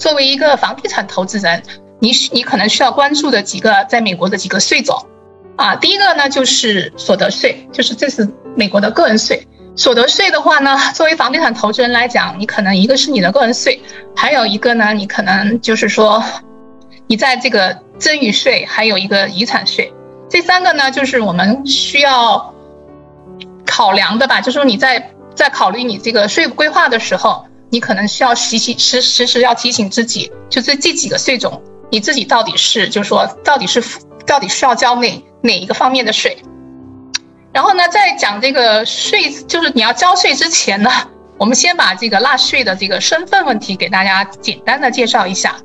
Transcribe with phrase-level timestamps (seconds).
[0.00, 1.62] 作为一个房地产投资人，
[1.98, 4.96] 你你可能需要关注的几个在美国的几个税种，
[5.56, 8.26] 啊，第一个呢就是所得税，就是这是
[8.56, 9.46] 美国的个人税。
[9.76, 13.78] 所得税的话呢，作为房地产投资人来讲，你可能一个是你的个人税，
[14.16, 16.22] 还有一个呢，你可能就是说，
[17.06, 19.92] 你在这个赠与税，还有一个遗产税，
[20.30, 22.54] 这三个呢，就是我们需要
[23.66, 24.40] 考量的吧。
[24.40, 33.82] 就是说你在在考虑你这个税务规划的时候，你可能需要时时时时时要提醒自己，就是这几个税种，你自己到底是就是说到底是
[34.26, 36.36] 到底需要交哪哪一个方面的税。
[37.52, 40.90] 然后呢，在讲这个税，就是你要交税之前呢，
[41.38, 45.56] 我们先把这个纳税的这个身份问题给大家简单的介绍一下，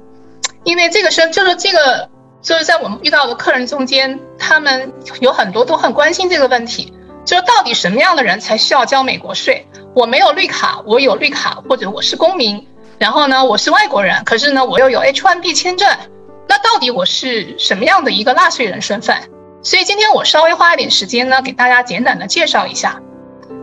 [0.63, 2.09] 因为这个身就是这个
[2.41, 6.91] 就是在我们遇到的客人中间，他们有很多都很关心这个问题，
[7.23, 9.67] 就是到底什么样的人才需要交美国税？
[9.95, 12.67] 我没有绿卡，我有绿卡，或者我是公民，
[12.99, 15.87] 然后呢我是外国人，可是呢我又有 H1B 签证，
[16.49, 19.15] 那到底我是什么样的一个纳税人身份？
[19.63, 23.01] 所以今天我稍微花一点时间呢，给大家简短的介绍一下。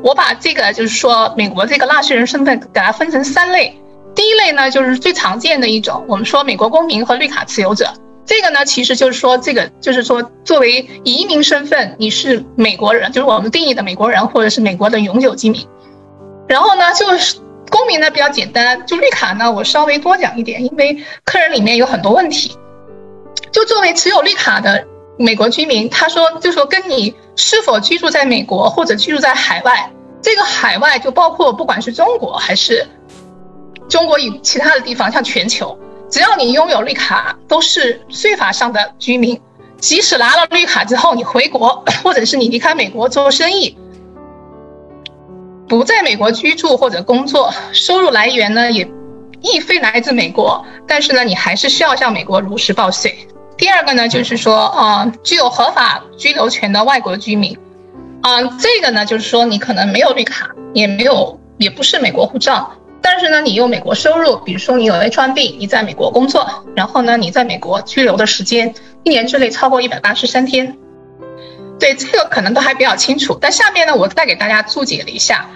[0.02, 3.78] 我把这个就是说美国这个纳税人身份给它分成三类。
[4.14, 7.92] 第一类呢，就是最常见的一种，我们说美国公民和绿卡持有者。
[8.24, 15.66] 这个呢，其实就是说这个就是说作为移民身份，你是美国人，就是我们定义的美国人或者是美国的永久居民。
[16.48, 17.38] 然后呢，就是
[17.70, 22.56] 公民呢比较简单，就绿卡呢我稍微多讲一点，因为客人里面有很多问题。
[23.50, 24.86] 就作为持有绿卡的。
[25.18, 32.88] 美国居民，他说，就说跟你是否居住在美国或者居住在海外，这个海外就包括不管是中国还是
[33.90, 35.78] 中国以其他的地方，像全球，
[36.10, 39.38] 只要你拥有绿卡，都是税法上的居民。
[39.78, 43.76] 即使拿了绿卡之后，你回国或者是你离开美国做生意，
[45.72, 48.86] 不在美国居住或者工作，收入来源呢也
[49.40, 53.26] 亦非来自美国，但是呢，你还是需要向美国如实报税。
[53.56, 57.56] 第二个呢，就是说，啊，具有合法居留权的外国居民，
[58.20, 68.74] 啊，这个呢，就是说你可能没有绿卡，也没有，也不是美国护照，但是呢，你有美国收入，比如说你有 H1B，你在美国工作，然后呢，你在美国居留的时间
[69.04, 70.76] 一年之内超过一百八十三天，
[71.80, 73.38] 对这个可能都还比较清楚。
[73.40, 75.48] 但下面呢，我再给大家注解了一下，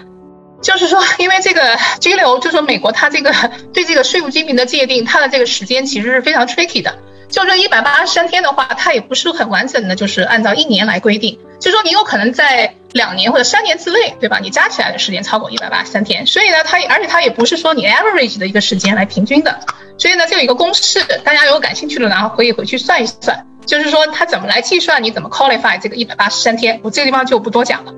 [0.61, 3.33] 就是说， 因为这个居留，就是说美国它这个
[3.73, 6.97] 对这个税务居民的界定，它的这个时间其实是非常 tricky 的。
[7.29, 11.37] 就这一百八十三天的话，它也不是很完整的，就是按照一年来规定。
[11.59, 14.39] 就说你有可能在两年或者三年之内，对吧？
[14.39, 19.59] 你加起来的时间超过一百八十三天，所以呢，它而且它也不是说你 average 的一个时间来平均的。
[19.97, 26.79] 所以呢，这有一个公式，大家如果感兴趣的，然后可以回去算一算，就是说它怎么来计算，你怎么 qualify 这个一百八十三天。
[26.83, 27.91] 我这个地方就不多讲了。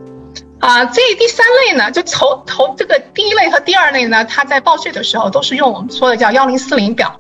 [0.60, 7.16] 啊，这第三类呢，就投投这个第一类和第二类呢，它在报税的时候都是用我们说的叫幺零四零表。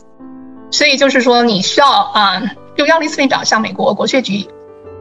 [0.71, 2.41] 所以就是说，你需要啊
[2.75, 4.45] 用幺零四零表向美国国税局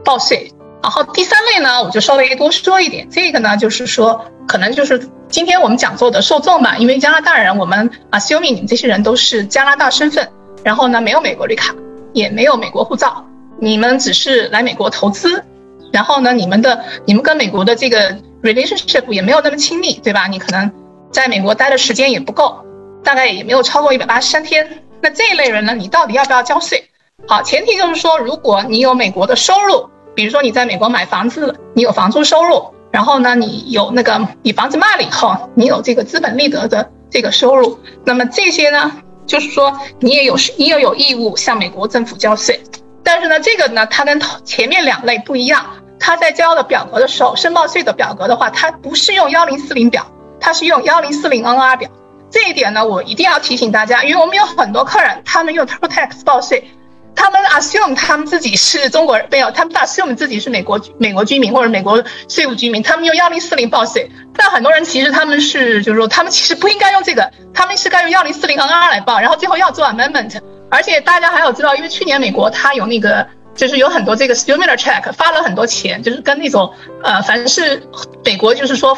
[0.03, 0.51] 报税。
[0.81, 3.09] 然后第三类呢，我就稍微多说一点。
[3.09, 10.27] 这个呢，就是说，可能就是今天我们讲座的受众吧，因为加拿大人，我们啊 s u m i 你们这些人都是加拿大身份，
[10.63, 11.75] 然后呢没有美国绿卡，
[12.13, 13.25] 也没有美国护照，
[13.59, 15.43] 你们只是来美国投资，
[15.91, 20.27] 然后呢，你们的你们跟美国的这个 relationship 也没有那么亲密，对吧？
[20.27, 20.71] 你可能
[21.11, 22.63] 在美国待的时间也不够，
[23.03, 24.83] 大概也没有超过一百八十三天。
[25.01, 25.73] 那这一类人呢？
[25.73, 26.89] 你到底要不要交税？
[27.27, 38.91] 好，前提就是说，如果你有美国的收入，比如说你在美国买房子，你有房租收入，然后呢，你有那个你房子卖了以后，你有这个资本利得的这个收入，那么这些呢，
[39.25, 42.59] 就是说你也有你也有义务向美国政府交税。
[43.03, 45.65] 但是呢，这个呢，它跟前面两类不一样，
[46.09, 50.07] 他在交的表格的时候，申报税的表格的话，他不是用幺零四零表，
[50.41, 51.87] 他是用幺零四零 NR 表。
[52.31, 56.67] 这一点呢，我一定要提醒大家，因为我们有很多客人，他们用 TurboTax 报税，
[57.15, 64.09] 他们 assume 他们自己是中国人，没有，他们 assume 自己是美国美国居民或者美国税务居民，他们用幺零四零报税。
[64.35, 70.39] 但很多人其实他们是，就是说他们其实不应该用这个，他们是该用幺零四零 NR 来报，然后最后要做 amendment。
[70.71, 73.27] 而且大家还要知道，因为去年美国它有那个，
[73.59, 76.73] 就是有很多这个 stimulus check 发了很多钱，就是跟那种
[77.03, 77.83] 呃，凡是
[78.23, 78.97] 美国就是说。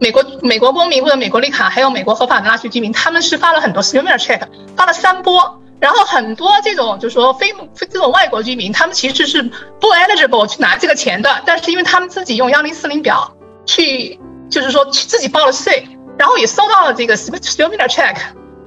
[0.00, 4.40] 美国美国公民或者美国绿卡，还有美国合法的纳税居民，他们是发了很多 stimulus check，
[4.76, 9.42] 发了三波，然后很多这种就是说非这种外国居民，他们其实是
[9.80, 18.14] 不 eligible 去拿这个钱的，但是因为他们自己用幺零四零表去，就是说自己报了税，然后也收到了这个 stimulus check，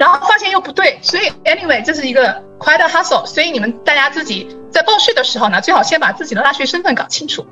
[0.02, 7.46] 然后发现又不对，所以 anyway 这是一个 quite hustle，所以你们大家自己在报税的时候呢，最好先把自己的纳税身份搞清楚。